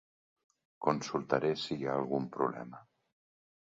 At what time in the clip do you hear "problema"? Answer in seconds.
2.39-2.83